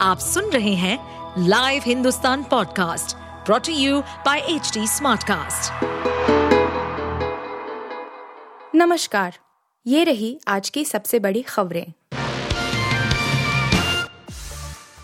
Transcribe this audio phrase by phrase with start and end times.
[0.00, 0.98] आप सुन रहे हैं
[1.48, 3.16] live Hindustan podcast
[3.46, 5.84] brought to you by H smartcast.
[8.74, 9.34] नमस्कार,
[9.86, 11.92] ये रही आज की सबसे बड़ी खबरें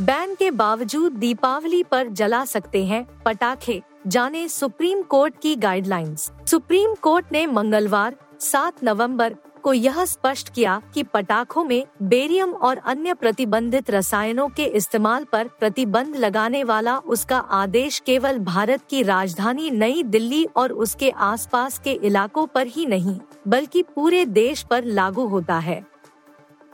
[0.00, 6.94] बैन के बावजूद दीपावली पर जला सकते हैं पटाखे, जाने सुप्रीम कोर्ट की गाइडलाइंस सुप्रीम
[6.94, 13.14] कोर्ट ने मंगलवार 7 नवंबर को यह स्पष्ट किया कि पटाखों में बेरियम और अन्य
[13.14, 20.02] प्रतिबंधित रसायनों के इस्तेमाल पर प्रतिबंध लगाने वाला उसका आदेश केवल भारत की राजधानी नई
[20.02, 23.18] दिल्ली और उसके आसपास के इलाकों पर ही नहीं,
[23.48, 25.82] बल्कि पूरे देश पर लागू होता है।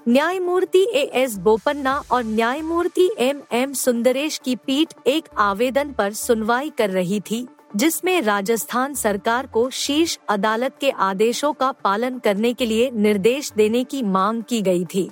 [0.07, 6.71] न्यायमूर्ति ए एस बोपन्ना और न्यायमूर्ति एम एम सुंदरेश की पीठ एक आवेदन पर सुनवाई
[6.79, 12.66] कर रही थी। जिसमें राजस्थान सरकार को शीर्ष अदालत के आदेशों का पालन करने के
[12.66, 15.11] लिए निर्देश देने की मांग की गई थी।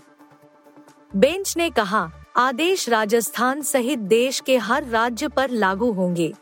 [1.16, 6.34] बेंच ने कहा, आदेश राजस्थान सहित देश के हर राज्य पर लागू होंगे।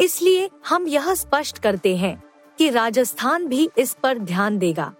[0.00, 2.22] इसलिए हम यह स्पष्ट करते हैं
[2.58, 4.94] कि राजस्थान भी इस पर ध्यान देगा।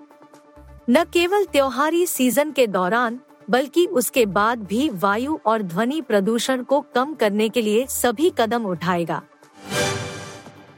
[0.91, 6.81] न केवल त्योहारी सीज़न के दौरान, बल्कि उसके बाद भी वायु और ध्वनि प्रदूषण को
[6.81, 9.23] कम करने के लिए सभी कदम उठाएगा।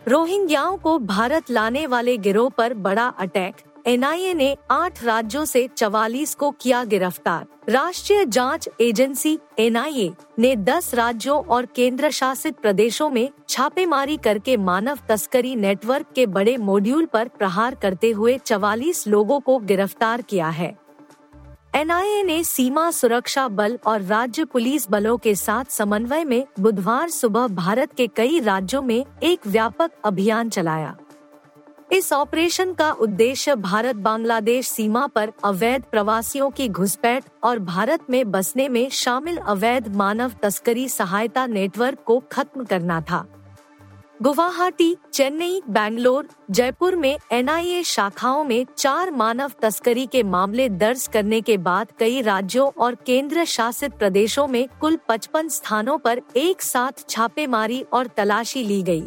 [0.08, 3.54] रोहिंग्याओं को भारत लाने वाले गिरोह पर बड़ा अटैक।
[3.86, 10.94] एनआईए ने आठ राज्यों से चवालीस को किया गिरफ़्तार। राष्ट्रीय जाँच एजेंसी एनआईए ने 10
[10.94, 17.28] राज्यों और केंद्र शासित प्रदेशों में छापेमारी करके मानव तस्करी नेटवर्क के बड़े मॉड्यूल पर
[17.28, 20.74] प्रहार करते हुए 44 लोगों को गिरफ़्तार किया है।
[21.76, 27.46] एनआईए ने सीमा सुरक्षा बल और राज्य पुलिस बलों के साथ समन्वय में बुधवार सुबह
[27.46, 30.96] भारत के कई राज्यों में एक व्यापक अभियान चलाया।
[31.92, 38.30] इस ऑपरेशन का उद्देश्य भारत बांग्लादेश सीमा पर अवैध प्रवासियों की घुसपैठ और भारत में
[38.30, 43.26] बसने में शामिल अवैध मानव तस्करी सहायता नेटवर्क को खत्म करना था।
[44.22, 51.40] गुवाहाटी, चेन्नई, बैंगलोर, जयपुर में एनआईए शाखाओं में चार मानव तस्करी के मामले दर्ज करने
[51.40, 57.04] के बाद कई राज्यों और केंद्र शासित प्रदेशों में कुल 55 स्थानों पर एक साथ
[57.08, 59.04] छापेमारी और तलाशी ली गई।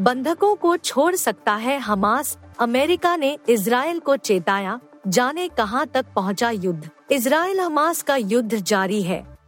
[0.00, 6.50] बंधकों को छोड़ सकता है हमास। अमेरिका ने इसराइल को चेताया, जाने कहाँ तक पहुँचा
[6.50, 9.38] युद्ध। इसराइल हमास का युद्ध जारी है।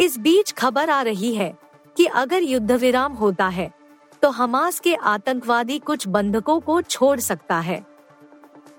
[0.00, 1.65] इस बीच खबर आ रही है
[1.96, 3.70] कि अगर युद्ध विराम होता है
[4.22, 7.84] तो हमास के आतंकवादी कुछ बंधकों को छोड़ सकता है।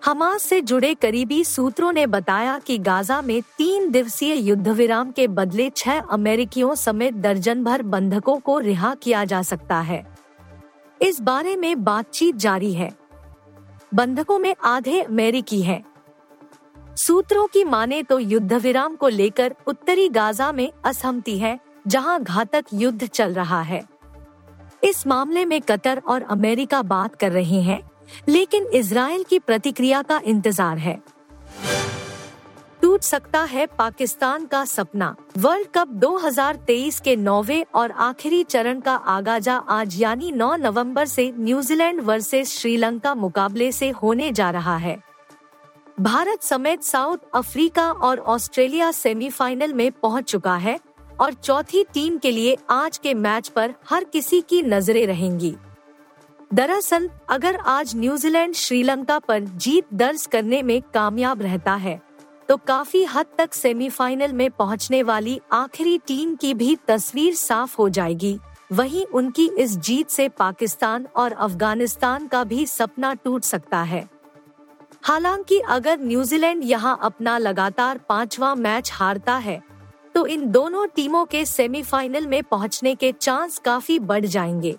[0.05, 5.27] हमास से जुड़े करीबी सूत्रों ने बताया कि गाजा में तीन दिवसीय युद्ध विराम के
[5.27, 10.05] बदले छह अमेरिकियों समेत दर्जन भर बंधकों को रिहा किया जा सकता है।
[11.01, 12.91] इस बारे में बातचीत जारी है।
[13.93, 15.83] बंधकों में आधे अमेरिकी हैं।
[16.97, 22.65] सूत्रों की माने तो युद्ध विराम को लेकर उत्तरी गाजा में असहमति है जहाँ घातक
[22.73, 23.83] युद्ध चल रहा है।
[24.83, 27.79] इस मामले में कतर और अमेरिका बात कर रहे हैं,
[28.29, 30.99] लेकिन इसराइल की प्रतिक्रिया का इंतज़ार है।
[32.81, 38.95] टूट सकता है पाकिस्तान का सपना। वर्ल्ड कप 2023 के नौवे और आखिरी चरण का
[38.95, 44.97] आगाजा आज यानी 9 नवंबर से न्यूजीलैंड वर्सेस श्रीलंका मुकाबले से होने जा रहा है।
[45.99, 50.79] भारत समेत साउथ अफ्रीका और ऑस्ट्रेलिया सेमीफाइनल में पहुँच चुका है
[51.19, 55.55] और चौथी टीम के लिए आज के मैच पर हर किसी की नज़रें रहेंगी।
[56.53, 62.01] दरअसल, अगर आज न्यूजीलैंड श्रीलंका पर जीत दर्ज करने में कामयाब रहता है
[62.49, 67.89] तो काफ़ी हद तक सेमीफाइनल में पहुँचने वाली आखिरी टीम की भी तस्वीर साफ़ हो
[67.89, 68.39] जाएगी।
[68.71, 74.07] वहीं उनकी इस जीत से पाकिस्तान और अफ़गानिस्तान का भी सपना टूट सकता है।
[75.01, 79.61] हालाँकि अगर न्यूजीलैंड यहाँ अपना लगातार पांचवा मैच हारता है
[80.17, 84.73] तो इन दोनों टीमों के सेमीफाइनल में पहुँचने के चांस काफ़ी बढ़ जाएँगे।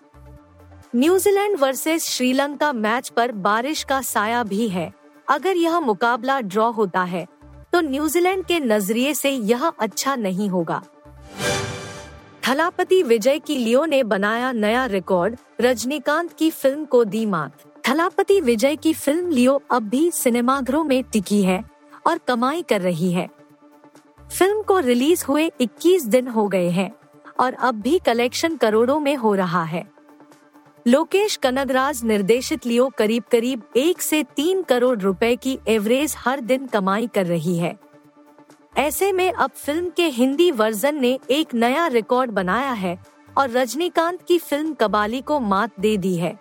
[0.96, 4.92] न्यूजीलैंड वर्सेस श्रीलंका मैच पर बारिश का साया भी है।
[5.28, 7.24] अगर यह मुकाबला ड्रॉ होता है
[7.72, 10.82] तो न्यूजीलैंड के नज़रिए से यह अच्छा नहीं होगा।
[12.48, 18.40] थलापति विजय की लियो ने बनाया नया रिकॉर्ड, रजनीकांत की फ़िल्म को दी मात। थलापति
[18.40, 21.64] विजय की फ़िल्म लियो अब भी सिनेमाघरों में टिकी है
[22.06, 23.28] और कमाई कर रही है।
[24.30, 26.90] फ़िल्म को रिलीज़ हुए 21 दिन हो गए हैं
[27.40, 29.84] और अब भी कलेक्शन करोड़ों में हो रहा है।
[30.86, 36.66] लोकेश कनगराज निर्देशित लियो करीब करीब एक से तीन करोड़ रुपए की एवरेज हर दिन
[36.66, 37.76] कमाई कर रही है।
[38.76, 42.98] ऐसे में अब फ़िल्म के हिंदी वर्जन ने एक नया रिकॉर्ड बनाया है
[43.38, 46.38] और रजनीकांत की फ़िल्म कबाली को मात दे दी है।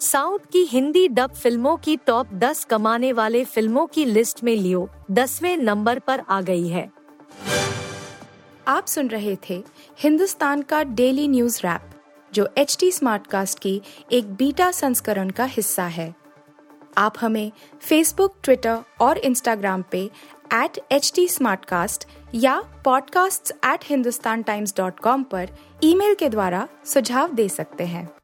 [0.00, 4.88] साउथ की हिंदी डब फ़िल्मों की टॉप 10 कमाने वाले फ़िल्मों की लिस्ट में लियो,
[5.10, 6.90] दसवें नंबर पर आ गई है।
[8.68, 9.64] आप सुन रहे थे
[9.98, 11.90] हिंदुस्तान का डेली न्यूज़ रैप,
[12.32, 13.82] जो एच टी स्मार्टकास्ट की
[14.12, 16.14] एक बीटा संस्करण का हिस्सा है।
[16.98, 20.10] आप हमें फेसबुक ट्विटर और इंस्टाग्राम पे
[20.54, 21.28] एट एच टी
[22.34, 25.48] या podcasts@hindustantimes.com पर
[25.84, 28.23] ईमेल के द्वारा सुझाव दे सकते हैं।